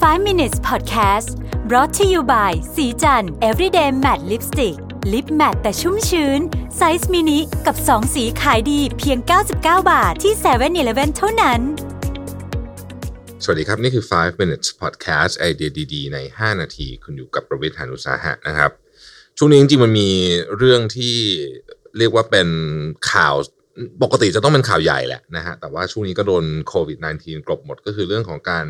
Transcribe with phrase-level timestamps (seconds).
[0.00, 1.28] 5 minutes podcast
[1.68, 4.76] brought to you by ศรีจันทร์ everyday matte lipstick
[5.12, 6.40] lip matte แต่ชุ่มชื้น
[6.76, 9.18] ไซส์มินิกับ 2 สีขายดีเพียง
[9.54, 9.54] 99
[9.90, 11.60] บาทที่7 e เ e ่ e อเท่านั้น
[13.42, 18.70] สวัสดีครับ นี่คือ 5 minutes podcast ไอเดียดีๆ ใน 5 นาที คุณอยู่กับรวิศ หาญอุตสาหะนะครับ
[19.38, 20.10] ช่วงนี้จริงๆ มันมี
[20.56, 21.16] เรื่องที่
[21.98, 22.48] เรียกว่าเป็น
[23.12, 23.34] ข่าว
[24.02, 28.66] ปกติจะต้องเป็นข่าวใหญ่แหละนะฮะแต่ว่าช่วงนี้ก็โดนโควิด -19 กลบหมดก็คือเรื่องของการ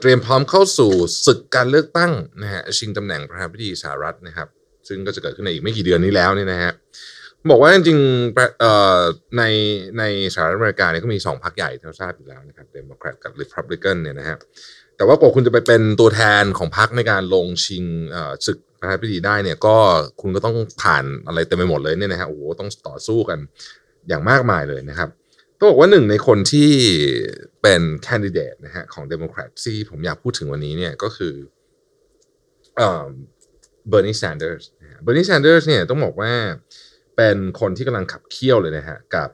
[0.00, 0.92] เตรียมพร้อมเข้าสู่
[1.26, 2.12] ศึกการเลือกตั้ง
[2.42, 4.48] นะฮะชิงตำแหน่งประธานาธิบดีสหรัฐนะครับ
[4.88, 6.72] ซึ่งก็จะเกิดขึ้นในอีกไม่กี่เดือนนี้แล้วเนี่ยนะฮะ
[7.50, 9.42] บอกว่าจริงๆใน
[9.98, 10.02] ใน
[10.34, 14.36] สหรัฐอเมริกาเนี่ยก็มีสองพรรคใหญ่ที่เราทราบอยู่แล้วนะครับเดโมแครตกับริพับลิกันเนี่ยนะฮะ
[14.96, 17.84] แต่ว่ากว่าคุณจะไปเป็นตัวแทนของพรรคในการลงชิง
[18.46, 19.76] ศึกประธานาธิบดีได้เนี่ยก็
[20.20, 23.38] คุณก็ต้องผ่านอะไรเต็มไปหมดเลยเนี่ยนะฮะโอ้โหต้องต่อสู้กัน
[24.08, 25.08] อย่างมากมายเลยนะครับ
[25.58, 26.70] ต้องบอกว่าหนึ่งในคนที่
[27.62, 31.34] เป็นแคนดิเดตนะฮะของเดโมแครตที่ผมอยากพูดถึงวันนี้เนี่ยก็คือ
[33.88, 34.62] เบอร์นีแซนเดอร์ส
[35.02, 36.32] เบอร์นีแซนเดอร์สเนี่ยต้องบอกว่า
[37.16, 39.28] เป็นคนที่กำลังขับเคี่ยวเลยนะฮะกับ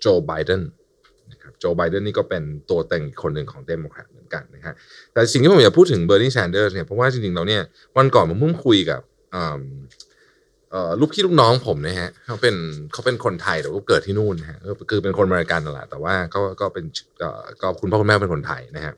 [0.00, 0.62] โจไบเดน
[1.30, 4.74] นะครับโจไบเดนนี่ก็เป็นตัวเต็งคนหนึ่งของเดโมแครตเหมือนกันนะฮะ
[5.12, 7.62] แต่สิ่งที่ผมอยากพูดถึงเบอร์นีแซนเดอร์สเนี่ยเพราะว่าจริงๆเราเนี่ย
[7.96, 9.00] วันก่อนผมเพิ่งคุยกับ
[11.00, 12.54] ลูกพี่ลูกน้องผมนะฮะเขาเป็น
[12.92, 14.58] เขาเป็นคนไทยแต่ว่าเกิดที่นู่นนะฮะ
[14.90, 16.84] คือเป็นคนอเมริกันนั่นแหละแต่ว่าก็ก็เป็น
[17.60, 18.92] ก็คุณพ่อคุณแม่เป็นคนไทยนะฮะ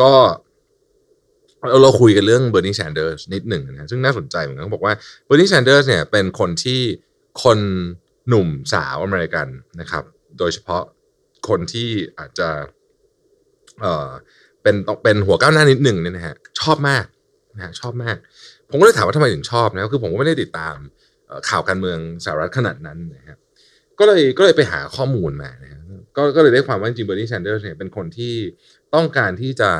[0.00, 0.10] ก็
[1.82, 4.94] เราคุยกันเรื่องเบอร์นีแซนเดอร์สนิดหนึ่งนะซึ่งน่าสนใจเหมือนกันเขาบอกว่า
[5.26, 6.80] เบอร์นีแซนเดอร์สเนี่ยเป็นคนที่
[7.42, 7.58] คน
[8.28, 9.46] หนุ่มสาวอเมริกัน
[9.80, 10.04] นะครับ
[10.38, 10.82] โดยเฉพาะ
[11.48, 12.48] คนที่อาจจะ
[13.80, 14.08] เอ่อ
[14.62, 17.04] เป็นเป็นหัวก้าวหน้านิดหนึ่งเนี่ยนะฮะชอบมาก
[17.56, 18.16] นะฮะชอบมาก
[18.70, 20.76] ผมก็เลยถามว่าทำไมถึงชอบนะคือผมก็ไม่ได้ติดตาม
[21.48, 23.38] ข่าวการเมืองสหรัฐขนาดนั้นนะครับ
[23.98, 25.70] ก็เลยก็เลยไปหาข้อมูลมานะ
[26.16, 28.34] ก็ก็เลยได้ความว่าจริงเบอร์นีแซนเดอร์เนี่ยเป็นคนที่
[28.94, 29.70] ต้องการที่จะ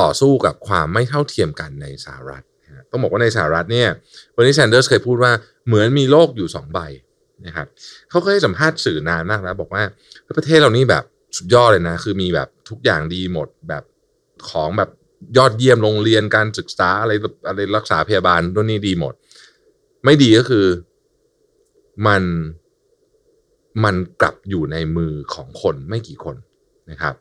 [0.00, 2.44] ต่อสู้กับความไม่เท่าเทียมกันในสหรัฐ
[2.90, 3.88] ต้องบอกว่าในสหรัฐเนี่ย
[4.32, 5.32] เบอร์นีแซนเดอร์เคยพูดว่า
[5.66, 6.78] เหมือนมีโลกอยู่สองใบ
[7.46, 7.66] นะครับ
[8.10, 9.82] เขาเคยสัมภาษณ์สื่อนานมากแล้ว บอกว่า
[10.38, 11.04] ประเทศเรานี่แบบ
[11.36, 13.84] สุดยอดเลยนะ คือมีแบบทุกอย่างดีหมดแบบ
[14.50, 14.90] ของแบบ
[15.36, 17.12] ยอดเยี่ยมโรงเรียนการศึกษาอะไร
[17.48, 19.14] อะไรรักษาพยาบาลด้วนี้ดีหมด
[20.04, 20.66] ไม่ดีก็คือ
[22.06, 22.22] มัน
[23.84, 26.36] มันกลับอยู่ในมือของคนไม่กี่คน
[26.90, 27.14] นะครับ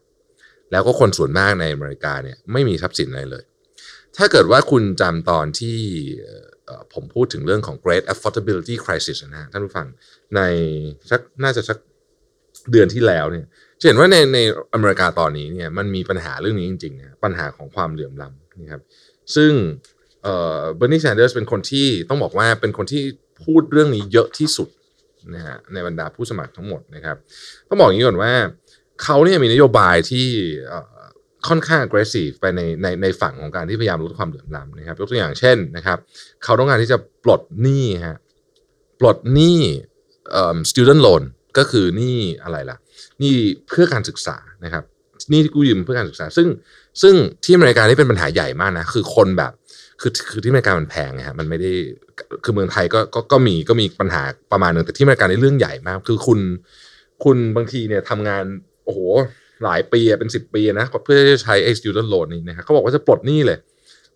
[0.71, 3.43] แล้วก็คนส่วนมากในอเมริกาเนี่ยไม่มีทรัพย์สินอะไรเลย
[4.17, 5.77] ถ้าเกิดว่าคุณจำตอนที่
[6.93, 9.87] ผมพูดถึงเรื่องของ Great Affordability Crisis นะท่านผู้ฟัง
[10.35, 10.41] ใน
[11.11, 11.77] สักน่าจะสัก
[12.71, 13.45] เดือนที่แล้วเนี่ย
[13.79, 14.39] จะเห็นว่าในใน
[14.73, 18.81] อเมริกาตอนนี้เนี่ยมันมีปัญหาเรื่องนี้จริงๆนะปัญหาของความเหลื่อมล้ำนะครับ
[19.35, 19.51] ซึ่ง
[20.23, 23.03] เบอร์นีแซนเดอร์สเป็นคนที่ต้องบอกว่าเป็นคนที่
[23.43, 24.69] พูดเรื่องนี้เยอะที่สุด
[25.35, 27.17] นะฮะในบรรดาผู้สมัครทั้งหมดนะครับ
[27.67, 28.33] ต้องบอกอย่างนี้ก่อนว่า
[29.03, 30.27] เขาเนี่ยมีนโยบายที่
[31.47, 35.97] ค่อนข้าง aggressive ไปในในในฝั่งของการที่พยายามลดความเหลื่อมล้ำนะครับยกตัวอย่างเช่นนะครับ
[36.43, 38.17] เขาต้องการที่จะปลดหนี้ฮะ
[38.99, 39.59] ปลดหนี้
[40.69, 41.23] student loan
[41.57, 42.77] ก็คือหนี้อะไรล่ะ
[43.19, 43.33] หนี้
[43.67, 44.83] เพื่อการศึกษานะครับ
[45.29, 46.47] หนี้ที่กู้ยืมเพื่อการศึกษา ซึ่ง
[47.01, 49.51] ซึ่งที่อเมริกานี่เป็นปัญหาใหญ่มากนะคือคนแบบ
[50.03, 51.71] คือคือที่อเมริกามันแพงนะฮะมันไม่ได้
[52.43, 56.39] คือเมืองไทยก็ก็ก็มีก็มีปัญหาประมาณหนึ่งแต่ที่อเมริกาในเรื่องใหญ่มาก คือคุณ
[57.23, 58.43] คุณบางทีเนี่ยทำงาน
[58.85, 58.99] โอ้โห
[59.63, 63.57] หลายปีเป็นสิบปีนะเพื่อจะใช้ไอ้ student loan นี้นะครับเขาบอกว่าจะปลดหนี้เลย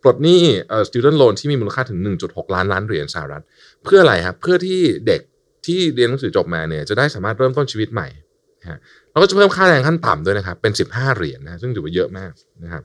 [0.01, 3.43] ปลดหนี้เอ่อ student loan ที่มีมูลค่าถึง 1.6 ล้านล้านเหรียญสหรัฐ
[3.83, 5.21] เพื่ออะไรครับเพื่อที่เด็ก
[5.65, 8.07] ที่เรียนหนังสือจบมาเนี่ยจะได้สามารถเริ่มต้นชีวิตใหม่
[8.69, 8.79] ฮะ
[9.11, 12.31] แล้วก็จะเพิ่มค่าแรงขั้นต่ำด้วยนะครับเป็น 15 เหรียญนะซึ่งถือว่าเยอะมาก
[12.63, 12.83] นะครับ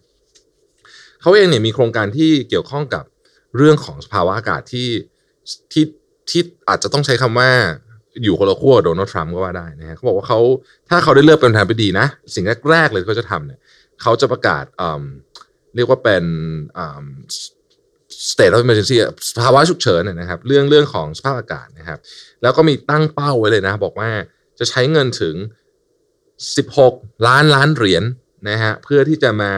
[1.22, 3.04] เขาเองเนี่ยมีโครงการที่เกี่ยวข้องกับ
[3.56, 4.88] เรื่องของสภาวะอากาศที่
[5.72, 5.84] ที่
[6.30, 7.50] ที่อาจจะต้องใช้คำว่า
[8.22, 10.40] อยู่คนละขั้วโดนัลด์ทรัมป์ก็ว่าได้นะฮะเขาบอกว่าเขา
[10.88, 13.60] ถ้าเขาได้เลือกเป็นประธานาธิบดีนะ สิ่งแรกๆเลยที่เขาจะทำเนี่ย
[14.02, 14.64] เขาจะประกาศ
[15.74, 16.24] เรียกว่าเป็น
[18.30, 18.96] state of emergency
[19.42, 21.98] ภาวะฉุกเฉินนะครับ เรื่องเรื่องของสภาพอากาศนะครับ
[22.42, 24.10] แล้วก็มีตั้งเป้าไว้เลยนะ บอกว่า
[24.58, 25.34] จะใช้เงินถึง
[26.30, 28.04] 16 ล้านล้านเหรียญ
[28.48, 29.52] นะฮะเพื่อที่จะมา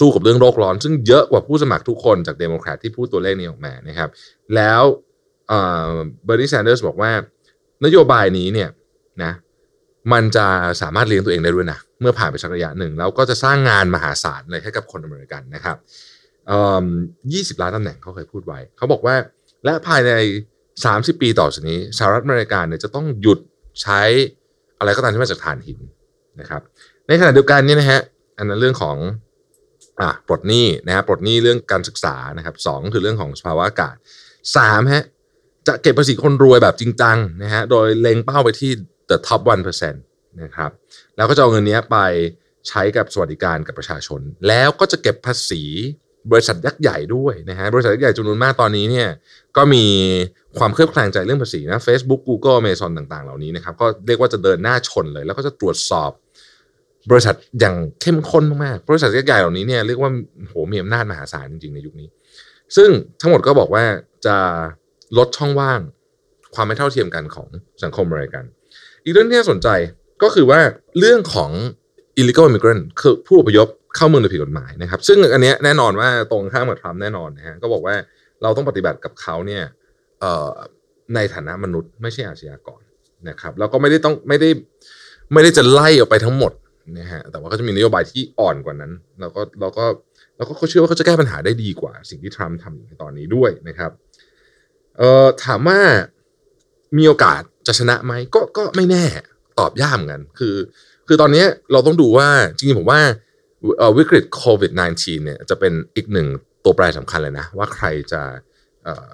[0.00, 4.10] สู้กับเรื่องโลกร้อน ซึ่งเยอะกว่าผู้สมัครทุกคนจากเดโมแครตที่พูดตัวเลขนี้ออกมานะครับ
[4.54, 4.82] แล้ว
[5.48, 7.10] เบอร์นีแซนเดอร์สบอกว่า
[7.84, 8.68] นโยบายนี้เนี่ย
[9.22, 9.32] นะ
[10.12, 10.46] มันจะ
[10.82, 15.76] สามารถเลี้ยงตัวเองได้ด้วยนะ เมื่อผ่านไปสักระยะหนึ่ง แล้วก็จะสร้างงานมหาศาลเลยให้กับคนอเมริกันนะครับ
[17.32, 19.16] ยี่สิบล้านตำแหน่งเขาเคยพูดไว้ เขาบอกว่า
[19.64, 20.12] และภายใน
[20.68, 23.38] 30 ปีต่อจากนี้สหรัฐอเมริกาเนี่ยจะต้องหยุด
[23.82, 24.02] ใช้
[24.78, 25.78] อะไรก็ตามที่มาจากถ่านหิน
[26.40, 26.62] นะครับ
[27.06, 28.00] ในขณะเดียวกันนี่นะฮะ
[28.38, 28.96] อันนั้นเรื่องของ
[30.00, 33.94] อ่าปลดหนี้นะครับปลดหนี้เรื่องการศึกษานะครับสองคือเรื่องของสภาวะอากาศ
[34.56, 35.04] สามฮะ
[35.66, 38.70] จะเก็บภาษีคนรวยแบบจริงจังนะฮะโดยเล็งเป้าไปที่
[39.10, 39.40] the top
[39.86, 40.70] 1%นะครับ
[41.16, 41.98] แล้วก็จะเอาเงินนี้ไป
[42.68, 45.62] ใช้กับสวัสดิการกับประชาชน แล้วก็จะเก็บภาษี
[46.32, 49.08] บริษัทยักษ์ใหญ่ด้วยนะฮะบริษัทยักษ์ใหญ่จำนวนมากตอนนี้เนี่ย
[49.56, 49.84] ก็มี
[50.58, 56.10] ความเครือบแคลงใจเรื่องภาษีนะ Facebook Google Amazon ต่างๆ เหล่านี้นะครับก็เรียกว่าจะเดินหน้าชนเลย แล้วก็จะตรวจสอบ
[57.10, 60.10] บริษัทอย่างเข้มข้นมากๆบริษัทยักษ์ใหญ่เหล่านี้เนี่ยเรียกว่า
[60.40, 62.08] โหมีอำนาจมหาศาลจริงๆในยุคนี้
[62.76, 63.84] ซึ่งทั้งหมดก็บอกว่า
[64.26, 64.36] จะ
[65.18, 65.80] ลดช่องว่าง
[66.54, 67.48] ความไม่เท่าเทียมกันของ
[67.82, 68.44] สังคมอเมริกัน
[69.04, 69.68] อีกเรื่องที่น่าสนใจ
[70.22, 70.60] ก็คือว่า
[70.98, 71.50] เรื่องของ
[72.20, 77.94] illegal immigrant คือผู้อพยพเข้าเมืองโดยผิดกฎหมายนะครับ ซึ่งอันนี้แน่นอนว่าตรงข้ามกับทรัมป์แน่นอนนะฮะก็บอกว่า
[78.42, 79.62] เราต้องปฏิบัติกับเขาเนี่ย
[81.14, 82.80] ในฐานะมนุษย์ไม่ใช่อาชญากร
[83.28, 84.48] นะครับแล้วก็ไม่ได้ต้องไม่ได้
[85.32, 86.52] ไม่ได้จะไล่ออกไปทั้งหมด
[86.98, 89.84] นะฮะแต่ว่าก็จะมีนโยบายที่อ่อนกว่านั้น แล้วก็เราก็
[90.36, 93.90] เราก็เชื่อว่าเขาจะแก้ปัญหาได้ดีกว่า สิ่งที่ทรัมป์ทำอยู่ในตอนนี้ด้วยนะครับ
[94.98, 95.78] เอ่อถามว่า
[96.98, 99.04] มีโอกาสจะชนะไหมก็ก็ไม่แน่
[99.58, 100.56] ตอบยากเหมือนกันคือ
[101.06, 103.00] คือตอนนี้เราต้องดูว่าจริงๆผมว่า
[103.80, 106.26] อ่อวิกฤตโควิด -19 เนี่ยจะเป็นอีกหนึ่ง
[106.64, 108.22] ตัวแปรสำคัญเลยนะ ว่าใครจะ
[108.84, 109.10] เอ่อ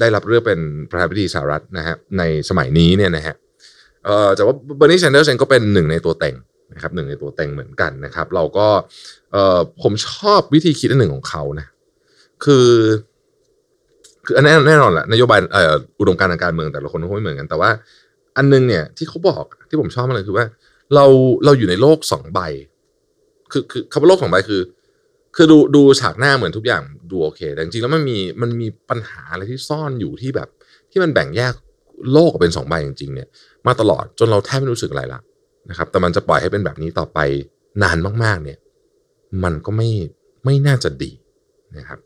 [0.00, 0.60] ได้รับเลือกเป็น
[0.90, 3.34] ประธานาธิบดีสหรัฐนะฮะในสมัยนี้เนี่ยนะฮะ
[4.04, 6.34] เอ่อแต่ว่าเบอร์นีแซนเดอร์เองก็เป็นหนึ่งในตัวเต็ง
[6.78, 8.66] นะครับหนึ่งในตัวเต็งเหมือนกันนะครับ เราก็
[9.32, 11.66] เออผมชอบวิธีคิดอันหนึ่งของเขานะ
[12.44, 12.68] คือ
[14.24, 17.70] คือแน่แน่นอนแหละนโยบายเอ่ออุดมการณ์ทางการเมืองแต่ละคนก็ไม่เหมือนกัน แต่ว่า
[18.36, 20.46] อันนึงเนี่ยที่เขาบอกที่ผมชอบมากเลยคือว่า
[20.94, 21.04] เรา
[21.44, 22.40] เราอยู่ในโลกสองใบ
[23.52, 24.62] คือคือคำว่าโลกสองใบคือ
[25.36, 30.48] คือดูดูฉากหน้าเหมือนทุกอย่างดูโอเค แต่จริงๆแล้วมันมีมันมีปัญหาอะไรที่ซ่อนอยู่ที่แบบ
[30.90, 31.54] ที่มันแบ่งแยก
[32.12, 33.28] โลกเป็นสองใบจริงๆเนี่ย
[33.66, 35.20] มาตลอดจนเราแทบไม่รู้สึกอะไรละ
[35.70, 37.18] นะครับแต่มันจะปล่อยให้เป็นแบบนี้ต่อไป
[37.82, 38.58] นานมากๆเนี่ย
[39.44, 39.88] มันก็ไม่
[40.44, 41.10] ไม่น่าจะดี
[41.76, 41.98] นะครับ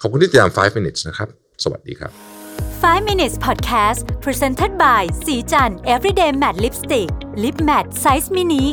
[0.00, 1.28] ขอบคุณที่ติดตาม 5 minutes นะครับ
[1.64, 2.12] สวัสดีครับ
[2.82, 7.10] 5 minutes podcast presented by สีจัน everyday matte lipstick
[7.42, 8.64] lip matte size mini